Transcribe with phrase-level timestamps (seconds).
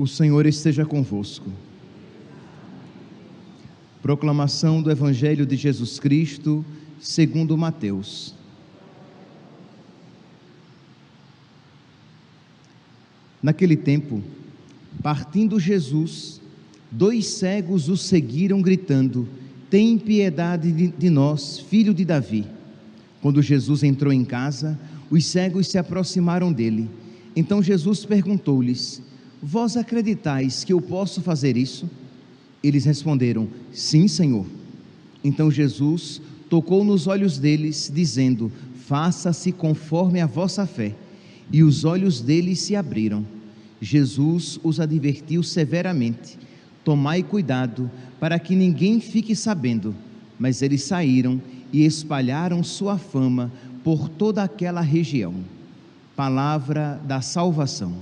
[0.00, 1.52] O Senhor esteja convosco.
[4.00, 6.64] Proclamação do Evangelho de Jesus Cristo,
[6.98, 8.34] segundo Mateus.
[13.42, 14.22] Naquele tempo,
[15.02, 16.40] partindo Jesus,
[16.90, 19.28] dois cegos o seguiram gritando:
[19.68, 22.46] Tem piedade de nós, filho de Davi.
[23.20, 24.80] Quando Jesus entrou em casa,
[25.10, 26.88] os cegos se aproximaram dele.
[27.36, 29.09] Então Jesus perguntou-lhes:
[29.42, 31.88] Vós acreditais que eu posso fazer isso?
[32.62, 34.46] Eles responderam: Sim, Senhor.
[35.24, 38.52] Então Jesus tocou nos olhos deles, dizendo:
[38.86, 40.94] Faça-se conforme a vossa fé.
[41.52, 43.24] E os olhos deles se abriram.
[43.80, 46.38] Jesus os advertiu severamente:
[46.84, 49.94] Tomai cuidado para que ninguém fique sabendo.
[50.38, 51.40] Mas eles saíram
[51.72, 53.50] e espalharam sua fama
[53.82, 55.34] por toda aquela região.
[56.14, 57.94] Palavra da salvação.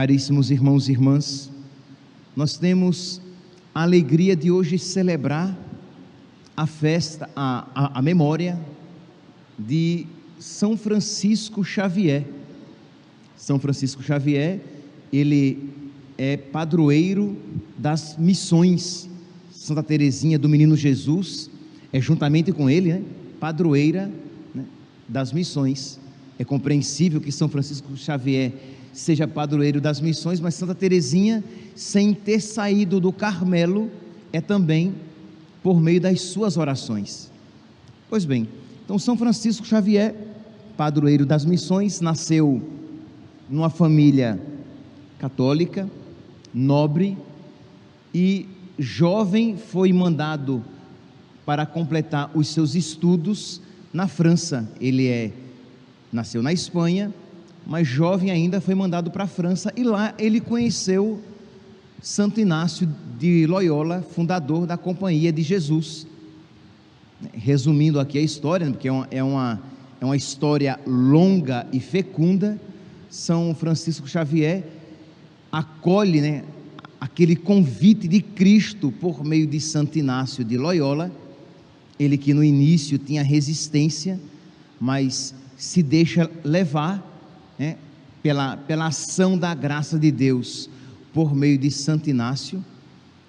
[0.00, 1.50] Caríssimos irmãos e irmãs,
[2.34, 3.20] nós temos
[3.74, 5.54] a alegria de hoje celebrar
[6.56, 8.58] a festa, a, a, a memória
[9.58, 10.06] de
[10.38, 12.24] São Francisco Xavier.
[13.36, 14.62] São Francisco Xavier,
[15.12, 15.68] ele
[16.16, 17.36] é padroeiro
[17.76, 19.06] das missões.
[19.52, 21.50] Santa Teresinha do Menino Jesus
[21.92, 23.02] é juntamente com ele, né,
[23.38, 24.10] padroeira
[24.54, 24.64] né,
[25.06, 26.00] das missões.
[26.38, 31.42] É compreensível que São Francisco Xavier seja padroeiro das missões, mas Santa Teresinha,
[31.74, 33.90] sem ter saído do Carmelo,
[34.32, 34.94] é também
[35.62, 37.30] por meio das suas orações.
[38.08, 38.48] Pois bem,
[38.84, 40.14] então São Francisco Xavier,
[40.76, 42.62] padroeiro das missões, nasceu
[43.48, 44.40] numa família
[45.18, 45.88] católica,
[46.52, 47.16] nobre,
[48.12, 48.48] e
[48.78, 50.64] jovem foi mandado
[51.44, 53.60] para completar os seus estudos
[53.92, 54.68] na França.
[54.80, 55.32] Ele é
[56.12, 57.14] nasceu na Espanha,
[57.70, 61.20] mas jovem ainda foi mandado para a França e lá ele conheceu
[62.02, 66.04] Santo Inácio de Loyola, fundador da Companhia de Jesus.
[67.32, 69.62] Resumindo aqui a história, porque é uma, é uma,
[70.00, 72.60] é uma história longa e fecunda,
[73.08, 74.64] São Francisco Xavier
[75.52, 76.42] acolhe né,
[77.00, 81.12] aquele convite de Cristo por meio de Santo Inácio de Loyola,
[82.00, 84.18] ele que no início tinha resistência,
[84.80, 87.09] mas se deixa levar né,
[88.22, 90.68] pela, pela ação da graça de Deus
[91.12, 92.64] por meio de Santo Inácio,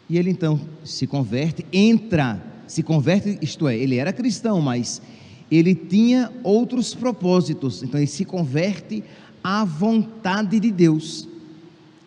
[0.10, 5.02] e ele então se converte, entra, se converte, isto é, ele era cristão, mas
[5.50, 9.04] ele tinha outros propósitos, então ele se converte
[9.44, 11.28] à vontade de Deus.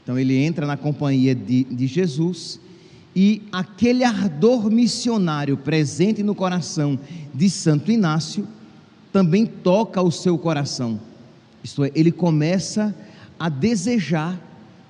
[0.02, 2.60] Então ele entra na companhia de, de Jesus
[3.16, 6.98] e aquele ardor missionário presente no coração
[7.32, 8.46] de Santo Inácio
[9.12, 11.00] também toca o seu coração.
[11.64, 12.94] Isto é, ele começa
[13.38, 14.38] a desejar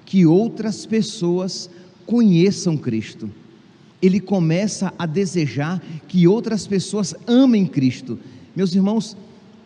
[0.04, 1.70] que outras pessoas
[2.04, 3.30] conheçam Cristo.
[4.02, 8.18] Ele começa a desejar que outras pessoas amem Cristo.
[8.54, 9.16] Meus irmãos,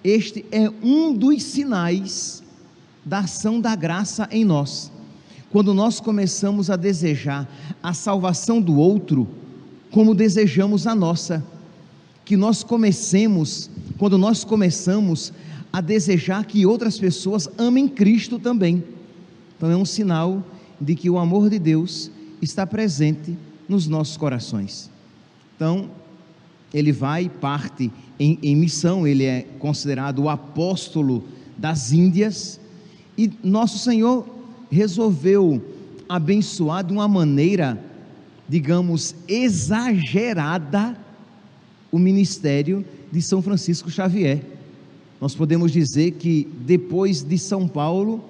[0.04, 2.42] este é um dos sinais
[3.04, 4.92] da ação da graça em nós.
[5.50, 7.48] Quando nós começamos a desejar
[7.82, 9.26] a salvação do outro,
[9.90, 11.42] como desejamos a nossa,
[12.24, 15.32] que nós comecemos, quando nós começamos
[15.72, 18.82] a desejar que outras pessoas amem Cristo também.
[19.56, 20.44] Então é um sinal
[20.80, 23.36] de que o amor de Deus está presente
[23.68, 24.90] nos nossos corações.
[25.56, 25.90] Então,
[26.72, 31.24] ele vai parte em, em missão, ele é considerado o apóstolo
[31.56, 32.60] das Índias,
[33.16, 34.24] e nosso Senhor
[34.70, 35.62] resolveu
[36.08, 37.82] abençoar de uma maneira,
[38.48, 40.96] digamos, exagerada
[41.90, 44.57] o ministério de São Francisco Xavier
[45.20, 48.24] nós podemos dizer que depois de São Paulo,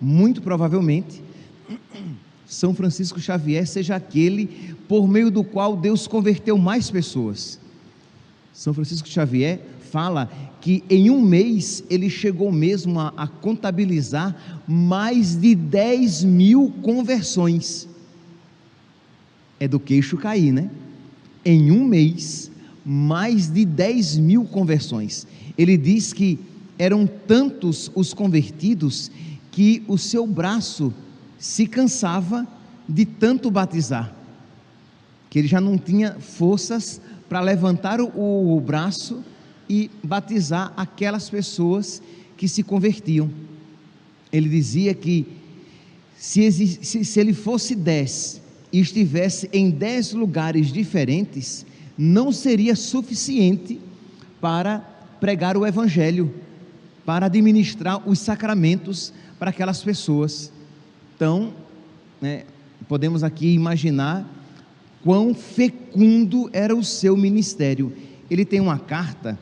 [0.00, 1.22] muito provavelmente,
[2.46, 7.58] São Francisco Xavier seja aquele por meio do qual Deus converteu mais pessoas.
[8.52, 9.60] São Francisco Xavier
[9.90, 10.30] fala
[10.60, 17.88] que em um mês ele chegou mesmo a, a contabilizar mais de 10 mil conversões.
[19.58, 20.70] É do queixo cair, né?
[21.44, 22.50] Em um mês,
[22.84, 25.26] mais de 10 mil conversões.
[25.56, 26.38] Ele diz que
[26.78, 29.10] eram tantos os convertidos
[29.50, 30.92] que o seu braço
[31.38, 32.46] se cansava
[32.88, 34.14] de tanto batizar,
[35.30, 39.22] que ele já não tinha forças para levantar o, o braço
[39.68, 42.02] e batizar aquelas pessoas
[42.36, 43.30] que se convertiam.
[44.32, 45.26] Ele dizia que
[46.16, 48.40] se, se, se ele fosse dez
[48.72, 51.64] e estivesse em dez lugares diferentes,
[51.96, 53.80] não seria suficiente
[54.40, 54.93] para
[55.24, 56.34] pregar o Evangelho,
[57.02, 60.52] para administrar os sacramentos para aquelas pessoas.
[61.16, 61.54] Então,
[62.20, 62.44] né,
[62.86, 64.28] podemos aqui imaginar
[65.02, 67.90] quão fecundo era o seu ministério.
[68.30, 69.38] Ele tem uma carta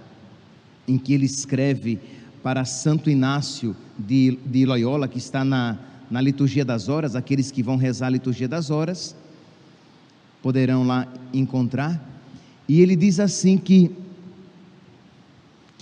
[0.86, 1.98] em que ele escreve
[2.44, 7.60] para Santo Inácio de, de Loyola, que está na, na liturgia das horas, aqueles que
[7.60, 9.16] vão rezar a liturgia das horas
[10.40, 12.00] poderão lá encontrar.
[12.68, 13.90] E ele diz assim que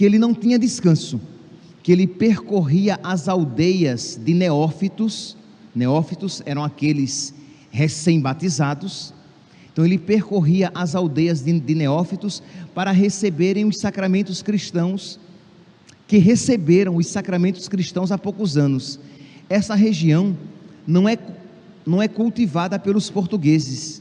[0.01, 1.21] que ele não tinha descanso,
[1.83, 5.37] que ele percorria as aldeias de neófitos.
[5.75, 7.35] Neófitos eram aqueles
[7.71, 9.13] recém-batizados.
[9.71, 12.43] Então ele percorria as aldeias de, de neófitos
[12.75, 15.21] para receberem os sacramentos cristãos
[16.09, 18.99] que receberam os sacramentos cristãos há poucos anos.
[19.51, 20.35] Essa região
[20.87, 21.19] não é,
[21.85, 24.01] não é cultivada pelos portugueses,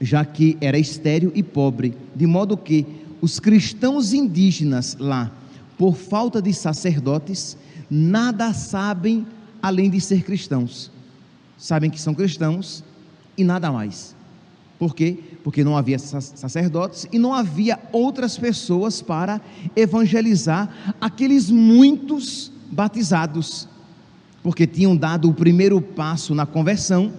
[0.00, 2.86] já que era estéril e pobre, de modo que
[3.20, 5.30] os cristãos indígenas lá,
[5.76, 7.56] por falta de sacerdotes,
[7.90, 9.26] nada sabem
[9.62, 10.90] além de ser cristãos.
[11.56, 12.82] Sabem que são cristãos
[13.36, 14.14] e nada mais.
[14.78, 15.18] Por quê?
[15.44, 19.40] Porque não havia sacerdotes e não havia outras pessoas para
[19.76, 23.68] evangelizar aqueles muitos batizados,
[24.42, 27.12] porque tinham dado o primeiro passo na conversão,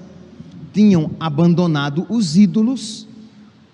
[0.73, 3.07] tinham abandonado os ídolos,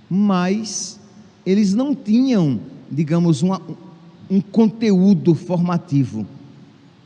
[0.09, 0.99] mas
[1.49, 2.59] eles não tinham,
[2.91, 3.61] digamos, uma,
[4.29, 6.27] um conteúdo formativo.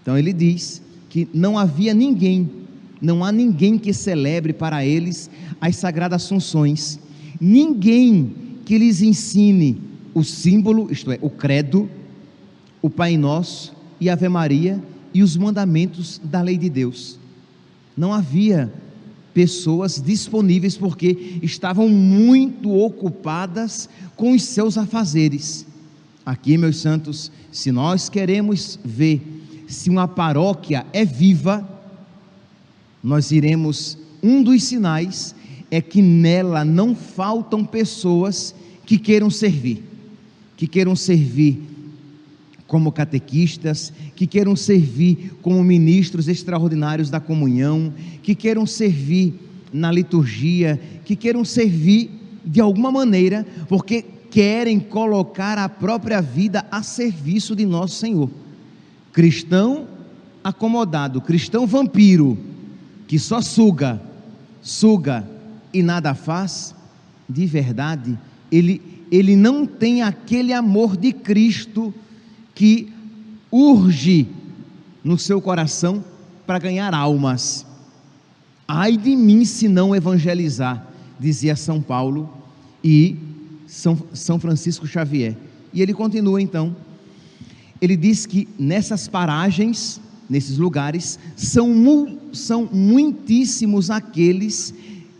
[0.01, 2.61] Então ele diz que não havia ninguém
[3.01, 5.29] não há ninguém que celebre para eles
[5.59, 6.99] as sagradas funções,
[7.39, 8.33] ninguém
[8.63, 9.81] que lhes ensine
[10.13, 11.89] o símbolo, isto é, o credo,
[12.81, 14.81] o Pai Nosso e Ave Maria
[15.13, 17.19] e os mandamentos da lei de Deus.
[17.97, 18.71] Não havia
[19.33, 25.66] pessoas disponíveis porque estavam muito ocupadas com os seus afazeres.
[26.25, 29.22] Aqui, meus santos, se nós queremos ver
[29.68, 31.68] se uma paróquia é viva,
[33.04, 35.33] nós iremos, um dos sinais
[35.72, 38.54] é que nela não faltam pessoas
[38.86, 39.83] que queiram servir,
[40.57, 41.70] que queiram servir
[42.71, 49.33] como catequistas, que queiram servir como ministros extraordinários da comunhão, que queiram servir
[49.73, 52.09] na liturgia, que queiram servir
[52.45, 58.29] de alguma maneira, porque querem colocar a própria vida a serviço de nosso Senhor.
[59.12, 59.85] Cristão
[60.41, 62.38] acomodado, cristão vampiro,
[63.06, 64.01] que só suga,
[64.62, 65.27] suga
[65.73, 66.73] e nada faz,
[67.27, 68.18] de verdade,
[68.50, 68.81] ele,
[69.12, 71.94] ele não tem aquele amor de Cristo
[72.61, 72.93] que
[73.51, 74.27] urge
[75.03, 76.05] no seu coração
[76.45, 77.65] para ganhar almas.
[78.67, 80.87] Ai de mim se não evangelizar,
[81.19, 82.31] dizia São Paulo
[82.83, 83.17] e
[83.65, 85.35] São, São Francisco Xavier.
[85.73, 86.75] E ele continua então.
[87.81, 89.99] Ele diz que nessas paragens,
[90.29, 91.67] nesses lugares, são,
[92.31, 94.71] são muitíssimos aqueles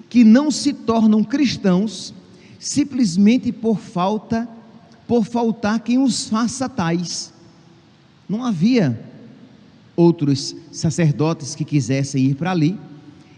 [0.08, 2.14] que não se tornam cristãos
[2.60, 4.48] simplesmente por falta,
[5.12, 7.34] por faltar quem os faça tais.
[8.30, 8.98] Não havia
[9.94, 12.80] outros sacerdotes que quisessem ir para ali,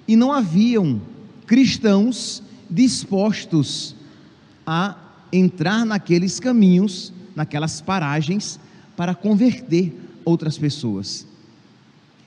[0.07, 1.01] e não haviam
[1.47, 3.95] cristãos dispostos
[4.67, 4.95] a
[5.31, 8.59] entrar naqueles caminhos, naquelas paragens,
[8.95, 11.25] para converter outras pessoas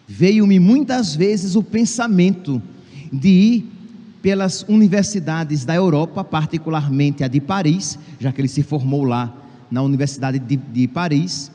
[0.09, 2.63] veio-me muitas vezes o pensamento
[3.13, 3.73] de ir
[4.27, 9.33] pelas universidades da Europa, particularmente a de Paris, já que ele se formou lá
[9.71, 11.49] na Universidade de, de Paris,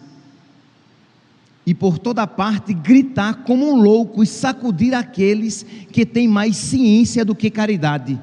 [1.66, 7.26] e por toda parte gritar como um louco e sacudir aqueles que têm mais ciência
[7.26, 8.18] do que caridade.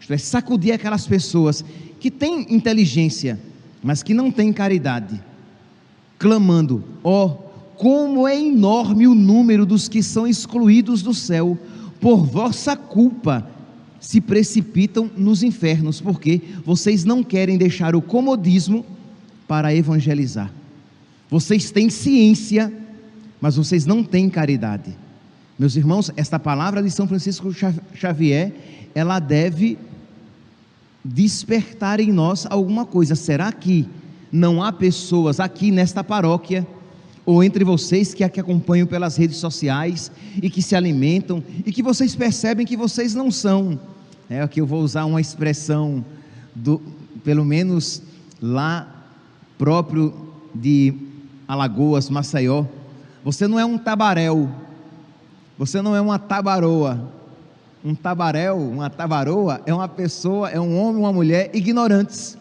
[0.00, 1.64] Isto é, sacudir aquelas pessoas
[2.00, 3.38] que têm inteligência,
[3.80, 5.22] mas que não têm caridade,
[6.18, 7.30] clamando: ó, oh,
[7.76, 11.56] como é enorme o número dos que são excluídos do céu,
[12.00, 13.48] por vossa culpa
[14.02, 18.84] se precipitam nos infernos, porque vocês não querem deixar o comodismo
[19.46, 20.52] para evangelizar.
[21.30, 22.70] Vocês têm ciência,
[23.40, 24.92] mas vocês não têm caridade.
[25.56, 27.54] Meus irmãos, esta palavra de São Francisco
[27.94, 28.52] Xavier,
[28.92, 29.78] ela deve
[31.04, 33.14] despertar em nós alguma coisa.
[33.14, 33.88] Será que
[34.32, 36.66] não há pessoas aqui nesta paróquia
[37.24, 40.10] ou entre vocês que aqui acompanham pelas redes sociais
[40.42, 43.78] e que se alimentam e que vocês percebem que vocês não são.
[44.28, 46.04] É aqui eu vou usar uma expressão
[46.54, 46.80] do,
[47.22, 48.02] pelo menos
[48.40, 48.88] lá
[49.56, 50.12] próprio
[50.54, 50.94] de
[51.46, 52.64] Alagoas, Maceió.
[53.24, 54.50] Você não é um tabaréu.
[55.56, 57.12] Você não é uma tabaroa.
[57.84, 62.38] Um tabaréu, uma tabaroa, é uma pessoa, é um homem, uma mulher ignorantes,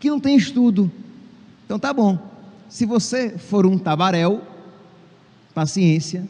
[0.00, 0.90] que não tem estudo.
[1.64, 2.33] Então tá bom.
[2.74, 4.42] Se você for um tabaréu,
[5.54, 6.28] paciência,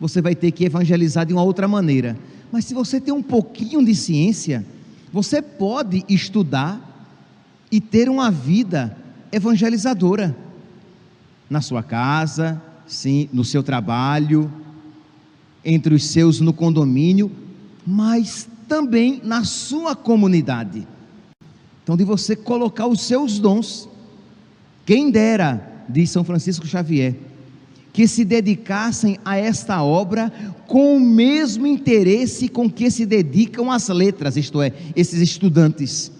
[0.00, 2.16] você vai ter que evangelizar de uma outra maneira.
[2.50, 4.64] Mas se você tem um pouquinho de ciência,
[5.12, 6.80] você pode estudar
[7.70, 8.96] e ter uma vida
[9.30, 10.34] evangelizadora
[11.50, 14.50] na sua casa, sim, no seu trabalho,
[15.62, 17.30] entre os seus no condomínio,
[17.86, 20.88] mas também na sua comunidade.
[21.82, 23.86] Então, de você colocar os seus dons.
[24.86, 27.14] Quem dera, diz São Francisco Xavier,
[27.92, 30.32] que se dedicassem a esta obra
[30.66, 36.10] com o mesmo interesse com que se dedicam às letras, isto é, esses estudantes.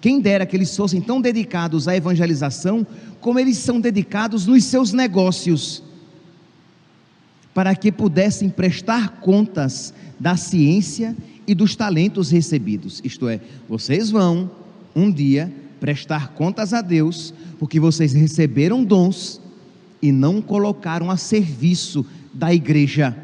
[0.00, 2.84] Quem dera que eles fossem tão dedicados à evangelização
[3.20, 5.82] como eles são dedicados nos seus negócios,
[7.54, 11.16] para que pudessem prestar contas da ciência
[11.46, 13.00] e dos talentos recebidos.
[13.04, 14.50] Isto é, vocês vão
[14.96, 19.40] um dia prestar contas a Deus, porque vocês receberam dons
[20.00, 23.16] e não colocaram a serviço da igreja.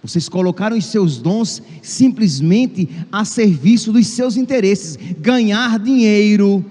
[0.00, 6.64] Vocês colocaram os seus dons simplesmente a serviço dos seus interesses, ganhar dinheiro,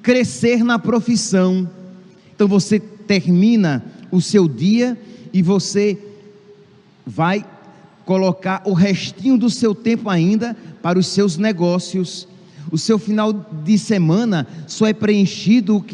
[0.00, 1.68] crescer na profissão.
[2.32, 4.96] Então você termina o seu dia
[5.32, 5.98] e você
[7.04, 7.44] vai
[8.04, 12.28] colocar o restinho do seu tempo ainda para os seus negócios.
[12.70, 15.84] O seu final de semana só é preenchido o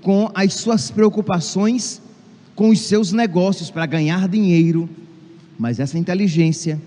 [0.00, 2.02] com as suas preocupações
[2.54, 4.88] com os seus negócios para ganhar dinheiro.
[5.58, 6.80] Mas essa inteligência,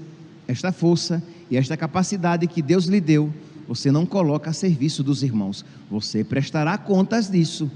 [0.47, 3.33] esta força e esta capacidade que Deus lhe deu,
[3.67, 5.65] você não coloca a serviço dos irmãos.
[5.91, 7.69] Você prestará contas disso.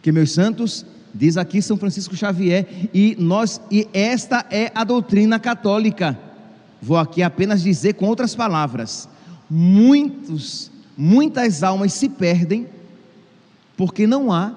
[0.00, 5.40] Que meus santos, diz aqui São Francisco Xavier, e nós e esta é a doutrina
[5.40, 6.16] católica.
[6.80, 9.08] Vou aqui apenas dizer com outras palavras.
[9.50, 12.66] Muitos, muitas almas se perdem
[13.76, 14.54] porque não há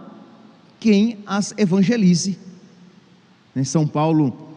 [0.80, 2.38] quem as evangelize.
[3.56, 4.50] Em São Paulo,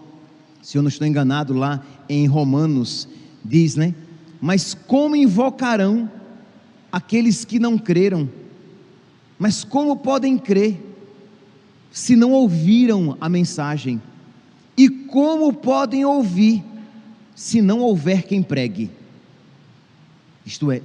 [0.62, 3.06] se eu não estou enganado, lá em Romanos,
[3.44, 3.94] diz, né?
[4.40, 6.10] Mas como invocarão
[6.90, 8.28] aqueles que não creram?
[9.38, 10.80] Mas como podem crer
[11.90, 14.00] se não ouviram a mensagem?
[14.76, 16.64] E como podem ouvir
[17.34, 18.90] se não houver quem pregue?
[20.44, 20.82] Isto é,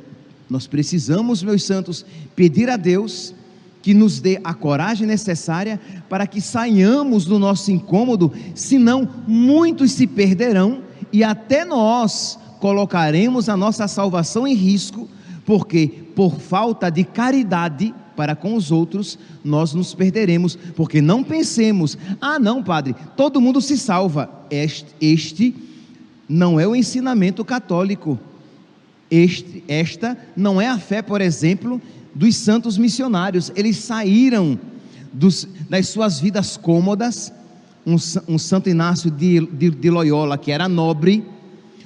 [0.49, 3.33] nós precisamos, meus santos, pedir a Deus
[3.81, 10.05] que nos dê a coragem necessária para que saiamos do nosso incômodo, senão muitos se
[10.05, 10.81] perderão
[11.13, 15.07] e até nós colocaremos a nossa salvação em risco,
[15.45, 21.97] porque por falta de caridade para com os outros, nós nos perderemos, porque não pensemos,
[22.19, 24.29] ah, não, padre, todo mundo se salva.
[24.51, 25.55] Este, este
[26.27, 28.19] não é o ensinamento católico.
[29.09, 31.81] Este, esta não é a fé, por exemplo,
[32.13, 33.51] dos santos missionários.
[33.55, 34.59] Eles saíram
[35.11, 37.33] dos, das suas vidas cômodas.
[37.85, 37.95] Um,
[38.27, 41.25] um Santo Inácio de, de, de Loyola, que era nobre,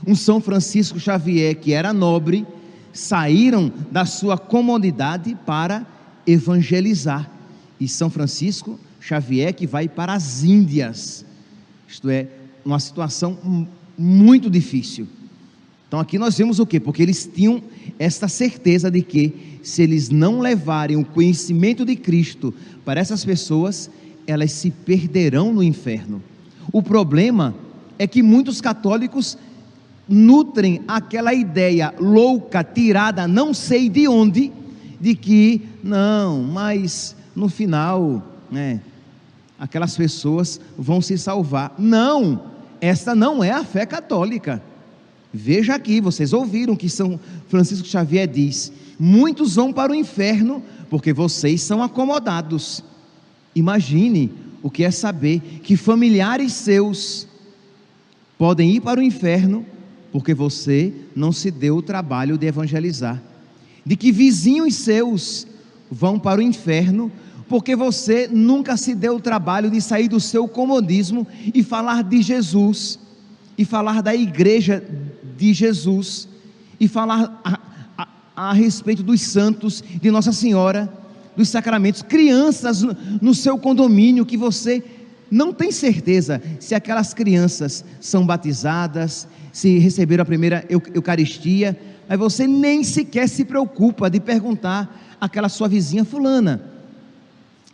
[0.06, 2.46] um São Francisco Xavier, que era nobre,
[2.92, 5.86] saíram da sua comodidade para
[6.28, 7.30] evangelizar.
[7.80, 11.26] E São Francisco Xavier, que vai para as Índias,
[11.88, 12.28] isto é,
[12.66, 15.08] uma situação muito difícil.
[15.94, 16.80] Então aqui nós vemos o que?
[16.80, 17.62] Porque eles tinham
[18.00, 22.52] esta certeza de que se eles não levarem o conhecimento de Cristo
[22.84, 23.92] para essas pessoas,
[24.26, 26.20] elas se perderão no inferno.
[26.72, 27.54] O problema
[28.00, 29.38] é que muitos católicos
[30.10, 34.52] nutrem aquela ideia louca, tirada, não sei de onde,
[35.00, 38.82] de que não, mas no final, né,
[39.60, 41.76] aquelas pessoas vão se salvar.
[41.78, 42.46] Não,
[42.82, 44.73] esta não é a fé católica.
[45.34, 51.12] Veja aqui, vocês ouviram que São Francisco Xavier diz: muitos vão para o inferno porque
[51.12, 52.84] vocês são acomodados.
[53.56, 57.28] Imagine o que é saber que familiares seus
[58.38, 59.66] podem ir para o inferno
[60.12, 63.20] porque você não se deu o trabalho de evangelizar,
[63.84, 65.48] de que vizinhos seus
[65.90, 67.12] vão para o inferno
[67.50, 72.22] porque você nunca se deu o trabalho de sair do seu comodismo e falar de
[72.22, 73.00] Jesus
[73.58, 74.84] e falar da igreja
[75.44, 76.30] de Jesus
[76.80, 77.60] e falar a,
[77.98, 78.08] a,
[78.50, 80.92] a respeito dos santos, de Nossa Senhora,
[81.36, 84.82] dos sacramentos, crianças no, no seu condomínio que você
[85.30, 92.48] não tem certeza se aquelas crianças são batizadas, se receberam a primeira Eucaristia, mas você
[92.48, 96.64] nem sequer se preocupa de perguntar àquela sua vizinha fulana.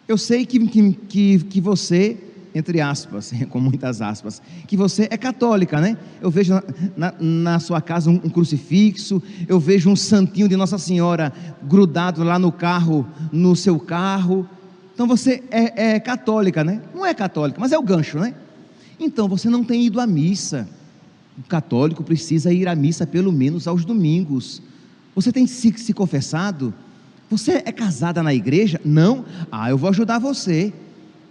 [0.07, 2.17] Eu sei que, que, que, que você
[2.53, 5.97] entre aspas, com muitas aspas, que você é católica, né?
[6.21, 6.53] Eu vejo
[6.95, 11.31] na, na, sua casa um, um, crucifixo, eu vejo um santinho de Nossa Senhora
[11.63, 14.47] grudado lá no carro, no seu carro.
[14.93, 16.81] Então você é, é católica, né?
[16.93, 18.33] Não é católica, mas é o gancho, né?
[18.99, 20.67] Então você não tem ido à missa.
[21.37, 24.61] O católico precisa ir à missa pelo menos aos domingos.
[25.15, 26.73] Você tem se, se confessado?
[27.29, 28.81] Você é casada na igreja?
[28.83, 29.23] Não?
[29.51, 30.73] Ah, eu vou ajudar você.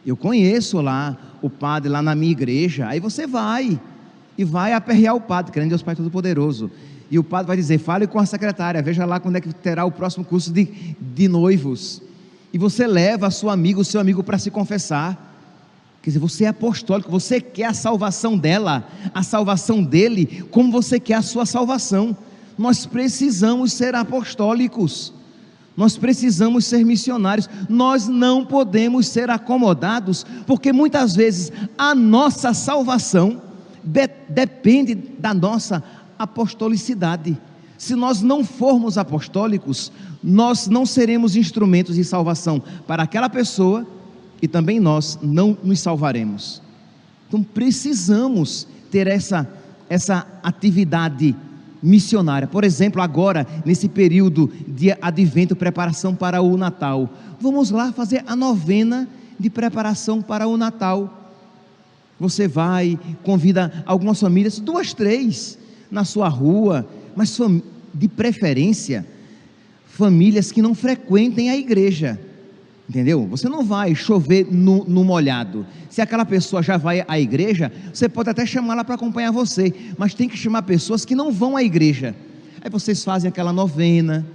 [0.09, 2.89] Eu conheço lá o padre lá na minha igreja.
[2.89, 3.79] Aí você vai
[4.39, 6.71] e vai aperrear o padre, querendo Deus Pai Todo-Poderoso.
[7.11, 9.85] E o padre vai dizer: fale com a secretária, veja lá quando é que terá
[9.85, 10.65] o próximo curso de,
[10.99, 12.01] de noivos.
[12.55, 15.27] E você leva a sua amiga, o seu amigo para se confessar.
[16.01, 20.99] Quer dizer, você é apostólico, você quer a salvação dela, a salvação dele, como você
[20.99, 22.17] quer a sua salvação.
[22.57, 25.13] Nós precisamos ser apostólicos.
[25.79, 27.49] Nós precisamos ser missionários.
[27.69, 33.41] Nós não podemos ser acomodados, porque muitas vezes a nossa salvação
[34.29, 35.81] depende da nossa
[36.19, 37.41] apostolicidade.
[37.79, 43.87] Se nós não formos apostólicos, nós não seremos instrumentos de salvação para aquela pessoa
[44.43, 46.61] e também nós não nos salvaremos.
[47.29, 49.49] Então precisamos ter essa
[49.89, 51.35] essa atividade
[51.83, 52.49] missionária.
[52.49, 58.35] Por exemplo, agora, nesse período de advento, preparação para o Natal, vamos lá fazer a
[58.35, 59.09] novena
[59.39, 61.33] de preparação para o Natal.
[62.19, 65.59] Você vai, convida algumas famílias, duas, três,
[65.91, 67.39] na sua rua, mas
[67.95, 69.07] de preferência,
[69.87, 72.21] famílias que não frequentem a igreja
[72.89, 73.27] Entendeu?
[73.27, 75.67] Você não vai chover no, no, molhado.
[75.91, 80.15] Se aquela pessoa já vai à igreja, você pode até chamá-la para acompanhar você, mas
[80.15, 82.15] tem que chamar pessoas que não vão à igreja.
[82.63, 84.27] Aí vocês fazem aquela novena,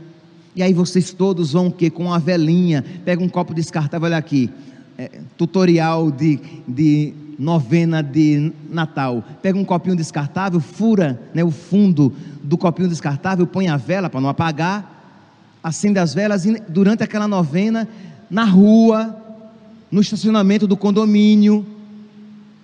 [0.55, 1.89] e aí vocês todos vão o quê?
[1.89, 4.51] Com uma velinha, pega um copo descartável, olha aqui,
[4.99, 9.23] é, tutorial de, de novena de Natal.
[9.41, 14.21] Pega um copinho descartável, fura né, o fundo do copinho descartável, põe a vela para
[14.21, 14.93] não apagar,
[15.63, 17.87] acende as velas e durante aquela novena
[18.29, 19.15] na rua,
[19.91, 21.65] no estacionamento do condomínio,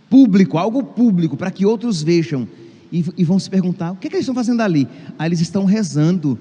[0.10, 2.48] público, algo público, para que outros vejam
[2.92, 4.88] e, e vão se perguntar: o que, é que eles estão fazendo ali?
[5.18, 6.38] Ah, eles estão rezando.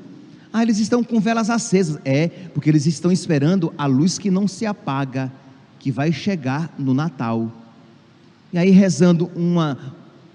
[0.53, 2.01] Ah, eles estão com velas acesas.
[2.05, 5.31] É, porque eles estão esperando a luz que não se apaga,
[5.79, 7.53] que vai chegar no Natal.
[8.53, 9.77] E aí, rezando uma,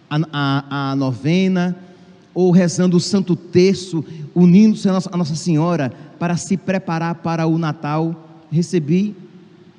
[0.10, 1.76] a, a, a novena,
[2.34, 4.04] ou rezando o Santo Terço,
[4.36, 9.16] unindo-se a Nossa, Senhora para se preparar para o Natal recebi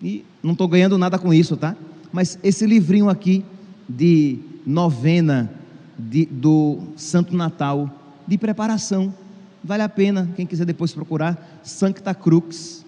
[0.03, 1.77] e não estou ganhando nada com isso, tá?
[2.13, 3.45] Mas esse livrinho aqui
[3.89, 5.51] de novena
[5.99, 7.89] de, do Santo Natal,
[8.27, 9.15] de preparação,
[9.63, 12.85] vale a pena, quem quiser depois procurar, Sancta Crux,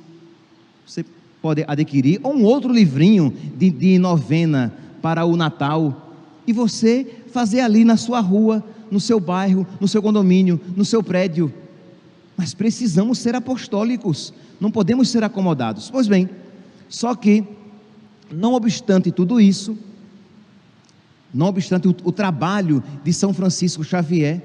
[0.85, 1.05] você
[1.40, 6.12] pode adquirir, ou um outro livrinho de, de novena para o Natal,
[6.46, 11.03] e você fazer ali na sua rua, no seu bairro, no seu condomínio, no seu
[11.03, 11.53] prédio.
[12.37, 15.90] Mas precisamos ser apostólicos, não podemos ser acomodados.
[15.90, 16.29] Pois bem,
[16.88, 17.44] só que,
[18.31, 19.77] não obstante tudo isso,
[21.33, 24.42] não obstante o, o, trabalho de São Francisco Xavier,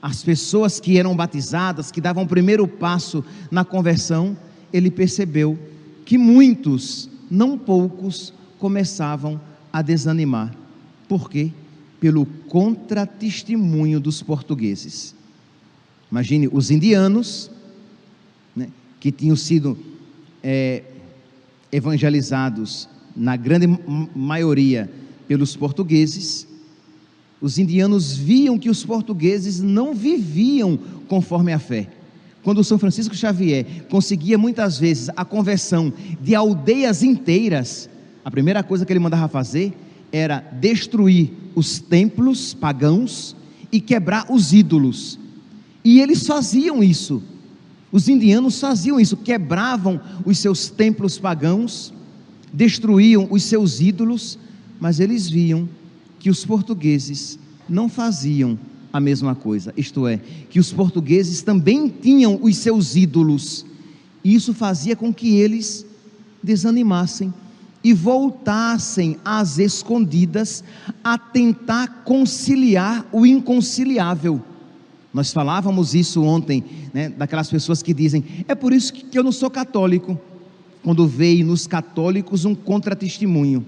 [0.00, 4.36] as pessoas que eram batizadas, que davam o primeiro passo na conversão,
[4.72, 5.58] ele percebeu
[6.04, 9.40] que muitos, não poucos, começavam
[9.72, 10.54] a desanimar.
[11.08, 11.52] Por quê?
[12.00, 15.14] Pelo contratestemunho dos portugueses.
[16.12, 17.50] Imagine os indianos
[19.00, 19.78] que tinham sido
[20.42, 20.82] é,
[21.72, 23.66] evangelizados, na grande
[24.14, 24.92] maioria,
[25.26, 26.46] pelos portugueses,
[27.40, 31.88] os indianos viam que os portugueses não viviam conforme a fé.
[32.42, 37.88] Quando São Francisco Xavier conseguia muitas vezes a conversão de aldeias inteiras,
[38.22, 39.72] a primeira coisa que ele mandava fazer
[40.12, 43.34] era destruir os templos pagãos
[43.72, 45.18] e quebrar os ídolos.
[45.84, 47.22] E eles faziam isso.
[47.90, 51.92] Os indianos faziam isso, quebravam os seus templos pagãos,
[52.52, 54.38] destruíam os seus ídolos,
[54.80, 55.68] mas eles viam
[56.18, 58.58] que os portugueses não faziam
[58.92, 60.18] a mesma coisa, isto é,
[60.50, 63.64] que os portugueses também tinham os seus ídolos,
[64.22, 65.86] e isso fazia com que eles
[66.42, 67.32] desanimassem
[67.82, 70.62] e voltassem às escondidas
[71.02, 74.40] a tentar conciliar o inconciliável.
[75.12, 79.32] Nós falávamos isso ontem, né, daquelas pessoas que dizem: é por isso que eu não
[79.32, 80.18] sou católico,
[80.82, 83.64] quando veio nos católicos um contratestemunho.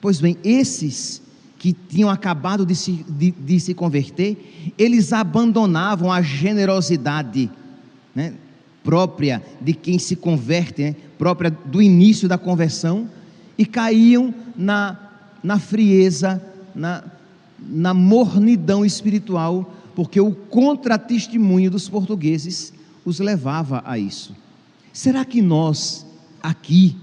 [0.00, 1.22] Pois bem, esses
[1.58, 7.48] que tinham acabado de se, de, de se converter, eles abandonavam a generosidade
[8.14, 8.34] né,
[8.82, 13.08] própria de quem se converte, né, própria do início da conversão,
[13.56, 14.98] e caíam na,
[15.42, 16.42] na frieza,
[16.74, 17.04] na,
[17.60, 22.72] na mornidão espiritual, porque o contratestemunho dos portugueses
[23.04, 24.34] os levava a isso.
[24.92, 26.06] Será que nós,
[26.42, 26.96] aqui,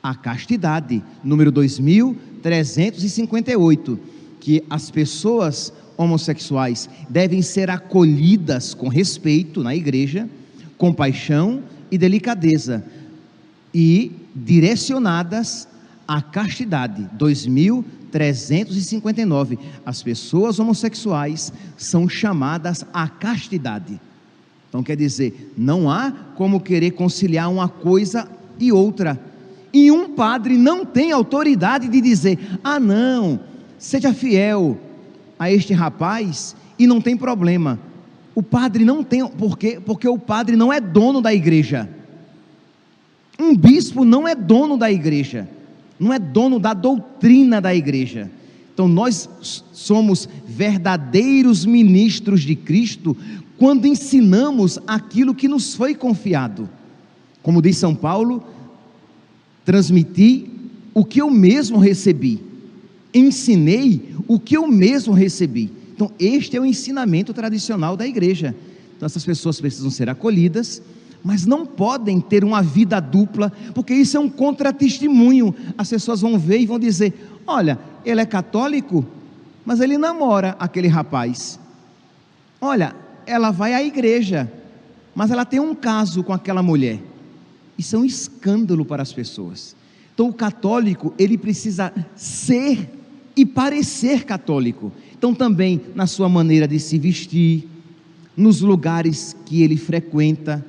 [0.07, 1.03] à castidade.
[1.21, 3.99] Número 2358,
[4.39, 10.29] que as pessoas homossexuais devem ser acolhidas com respeito na igreja,
[10.77, 12.85] compaixão e delicadeza
[13.73, 15.67] e direcionadas
[16.07, 17.05] à castidade.
[17.13, 19.59] 2000 359.
[19.85, 23.99] As pessoas homossexuais são chamadas à castidade.
[24.69, 29.19] Então quer dizer, não há como querer conciliar uma coisa e outra.
[29.77, 33.39] E um padre não tem autoridade de dizer: "Ah, não,
[33.77, 34.77] seja fiel
[35.37, 37.79] a este rapaz e não tem problema".
[38.33, 41.89] O padre não tem, porque porque o padre não é dono da igreja.
[43.39, 45.47] Um bispo não é dono da igreja
[45.99, 48.29] não é dono da doutrina da igreja.
[48.73, 49.29] Então nós
[49.73, 53.17] somos verdadeiros ministros de Cristo
[53.57, 56.69] quando ensinamos aquilo que nos foi confiado.
[57.41, 58.43] Como diz São Paulo,
[59.67, 60.49] transmiti
[60.93, 62.41] o que eu mesmo recebi,
[63.13, 65.69] ensinei o que eu mesmo recebi.
[65.93, 68.55] Então, este é o ensinamento tradicional da igreja.
[68.95, 70.81] Então, essas pessoas precisam ser acolhidas
[71.23, 75.53] mas não podem ter uma vida dupla, porque isso é um contratestemunho.
[75.77, 77.13] As pessoas vão ver e vão dizer:
[77.45, 79.05] olha, ele é católico,
[79.65, 81.59] mas ele namora aquele rapaz.
[82.61, 84.49] Olha, ela vai à igreja,
[85.13, 87.01] mas ela tem um caso com aquela mulher.
[87.77, 89.75] Isso é um escândalo para as pessoas.
[90.13, 92.89] Então, o católico, ele precisa ser
[93.35, 94.91] e parecer católico.
[95.15, 97.67] Então, também na sua maneira de se vestir,
[98.35, 100.65] nos lugares que ele frequenta,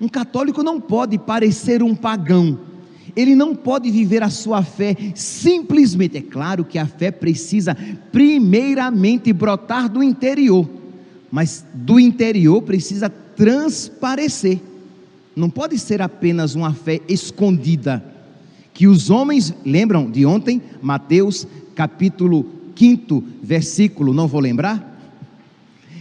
[0.00, 2.58] um católico não pode parecer um pagão.
[3.16, 6.18] Ele não pode viver a sua fé simplesmente.
[6.18, 7.76] É claro que a fé precisa,
[8.12, 10.68] primeiramente, brotar do interior,
[11.30, 14.60] mas do interior precisa transparecer.
[15.38, 18.04] Não pode ser apenas uma fé escondida.
[18.74, 21.46] Que os homens, lembram de ontem, Mateus
[21.76, 22.44] capítulo
[22.76, 24.84] 5, versículo, não vou lembrar?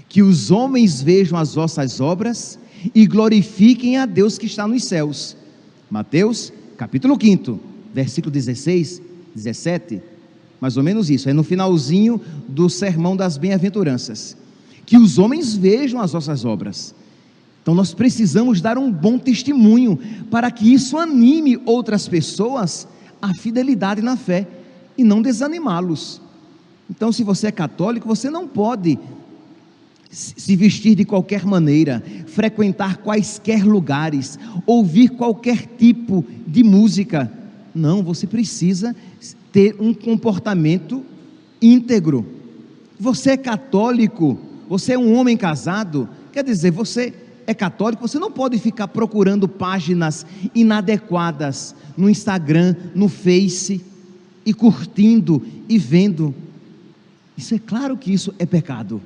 [0.10, 2.58] Que os homens vejam as vossas obras
[2.96, 5.38] e glorifiquem a Deus que está nos céus.
[5.88, 7.60] Mateus, capítulo 5,
[7.94, 9.00] versículo 16,
[9.36, 10.02] 17,
[10.60, 14.36] mais ou menos isso, é no finalzinho do sermão das bem-aventuranças.
[14.84, 16.96] Que os homens vejam as nossas obras.
[17.68, 20.00] Então nós precisamos dar um bom testemunho
[20.32, 22.88] para que isso anime outras pessoas
[23.22, 24.48] à fidelidade na fé
[24.98, 26.22] e não desanimá-los.
[26.90, 28.98] Então, se você é católico, você não pode
[30.10, 37.30] se vestir de qualquer maneira, frequentar quaisquer lugares, ouvir qualquer tipo de música.
[37.76, 38.96] Não, você precisa
[39.52, 41.04] ter um comportamento
[41.62, 42.26] íntegro.
[42.98, 48.30] Você é católico, você é um homem casado, quer dizer, você é católico, você não
[48.30, 53.82] pode ficar procurando páginas inadequadas no Instagram, no Face,
[54.46, 56.36] e curtindo e vendo.
[57.38, 59.02] Isso é claro que isso é pecado.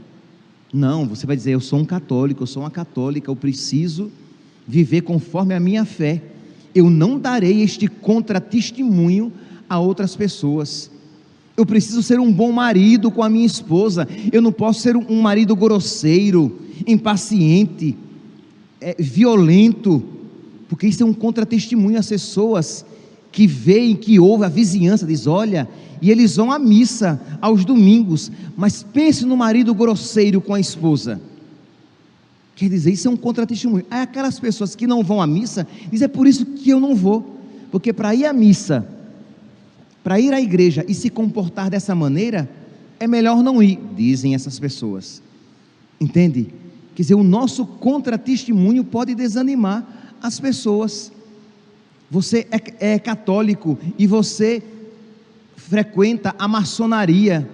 [0.74, 4.12] Não, você vai dizer, eu sou um católico, eu sou uma católica, eu preciso
[4.68, 6.22] viver conforme a minha fé.
[6.74, 9.32] Eu não darei este contratestemunho
[9.70, 10.90] a outras pessoas.
[11.56, 14.08] Eu preciso ser um bom marido com a minha esposa.
[14.32, 17.98] Eu não posso ser um marido grosseiro, impaciente,
[18.82, 20.04] é, violento,
[20.68, 22.84] porque isso é um contratestemunho às pessoas
[23.32, 25.70] que veem, que ouvem, a vizinhança diz: olha,
[26.02, 31.22] e eles vão à missa aos domingos, mas pense no marido grosseiro com a esposa.
[32.56, 33.86] Quer dizer, isso é um contratestemunho.
[33.90, 36.96] Aí aquelas pessoas que não vão à missa, dizem: é por isso que eu não
[36.96, 37.40] vou,
[37.72, 38.86] porque para ir à missa,
[40.04, 42.50] para ir à igreja e se comportar dessa maneira,
[43.00, 45.22] é melhor não ir, dizem essas pessoas.
[46.00, 46.48] Entende?
[46.96, 49.86] Quer dizer, o nosso contratestemunho pode desanimar
[50.22, 51.12] as pessoas.
[52.10, 54.62] Você é, é católico e você
[55.56, 57.50] frequenta a maçonaria,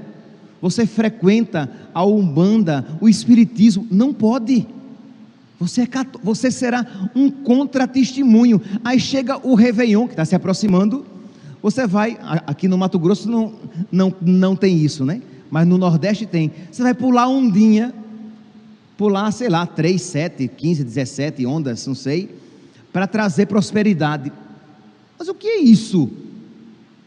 [0.59, 4.67] você frequenta a umbanda, o espiritismo, não pode.
[5.59, 5.87] Você, é,
[6.23, 8.59] você será um contratestemunho.
[8.83, 11.05] Aí chega o Réveillon, que está se aproximando.
[11.61, 13.53] Você vai, aqui no Mato Grosso não,
[13.91, 15.21] não, não tem isso, né?
[15.49, 16.51] Mas no Nordeste tem.
[16.71, 17.93] Você vai pular ondinha
[18.97, 22.29] pular, sei lá, 3, 7, 15, 17 ondas, não sei,
[22.91, 24.31] para trazer prosperidade.
[25.17, 26.09] Mas o que é isso?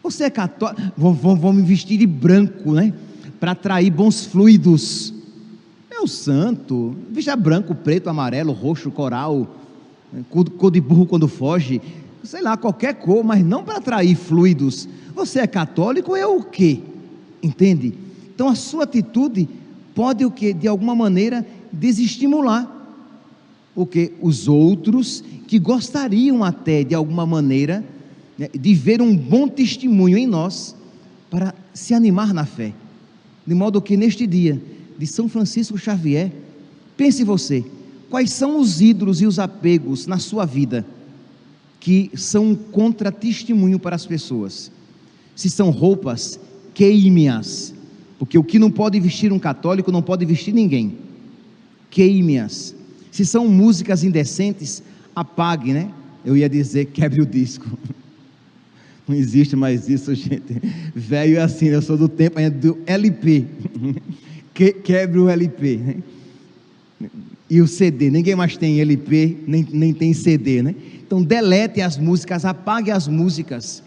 [0.02, 2.94] Você é católico, vão, vão, vão me vestir de branco, né?
[3.38, 5.12] Para atrair bons fluidos.
[5.90, 9.46] Meu santo, vista branco, preto, amarelo, roxo, coral,
[10.30, 11.80] cor de burro quando foge,
[12.24, 14.88] sei lá, qualquer cor, mas não para atrair fluidos.
[15.14, 16.80] Você é católico é o quê?
[17.42, 17.94] Entende?
[18.34, 19.48] Então a sua atitude
[19.94, 20.54] pode o que?
[20.54, 22.80] De alguma maneira desestimular
[23.74, 27.84] o que os outros que gostariam até de alguma maneira
[28.38, 30.74] né, de ver um bom testemunho em nós
[31.30, 32.72] para se animar na fé.
[33.46, 34.60] De modo que neste dia
[34.98, 36.32] de São Francisco Xavier,
[36.96, 37.64] pense você,
[38.08, 40.84] quais são os ídolos e os apegos na sua vida
[41.78, 44.70] que são um contra-testemunho para as pessoas?
[45.34, 46.38] Se são roupas,
[46.74, 47.72] queime-as,
[48.18, 51.09] porque o que não pode vestir um católico não pode vestir ninguém
[51.90, 52.74] queime-as.
[53.10, 54.82] Se são músicas indecentes,
[55.14, 55.90] apague, né?
[56.24, 57.66] Eu ia dizer quebre o disco.
[59.06, 60.60] Não existe mais isso, gente.
[60.94, 63.44] Velho é assim, eu sou do tempo ainda do LP.
[64.52, 65.76] Que, quebre o LP.
[65.76, 65.96] Né?
[67.48, 70.74] E o CD, ninguém mais tem LP, nem, nem tem CD, né?
[71.10, 73.82] Então delete as músicas, apague as músicas.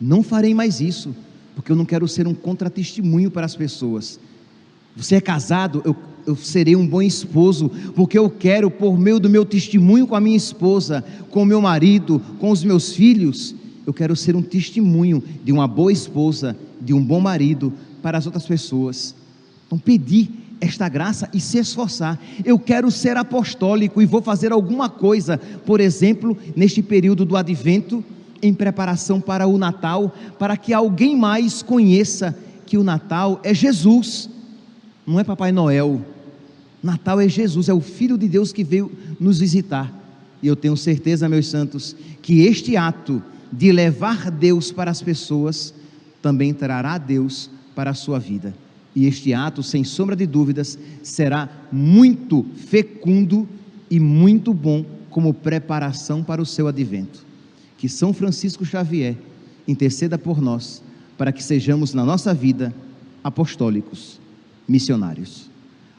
[0.00, 1.14] Não farei mais isso,
[1.54, 4.18] porque eu não quero ser um contratestemunho para as pessoas.
[4.96, 9.30] Você é casado, eu, eu serei um bom esposo, porque eu quero, por meio do
[9.30, 13.54] meu testemunho com a minha esposa, com o meu marido, com os meus filhos,
[13.86, 18.26] eu quero ser um testemunho de uma boa esposa, de um bom marido para as
[18.26, 19.14] outras pessoas.
[19.66, 20.28] Então, pedir
[20.60, 22.18] esta graça e se esforçar.
[22.44, 28.02] Eu quero ser apostólico e vou fazer alguma coisa, por exemplo, neste período do advento,
[28.42, 34.28] em preparação para o Natal, para que alguém mais conheça que o Natal é Jesus
[35.06, 36.00] não é Papai Noel.
[36.86, 39.92] Natal é Jesus, é o Filho de Deus que veio nos visitar.
[40.40, 43.20] E eu tenho certeza, meus santos, que este ato
[43.52, 45.74] de levar Deus para as pessoas
[46.22, 48.54] também trará Deus para a sua vida.
[48.94, 53.48] E este ato, sem sombra de dúvidas, será muito fecundo
[53.90, 57.26] e muito bom como preparação para o seu advento.
[57.76, 59.16] Que São Francisco Xavier
[59.66, 60.82] interceda por nós,
[61.18, 62.72] para que sejamos na nossa vida
[63.24, 64.20] apostólicos
[64.68, 65.55] missionários.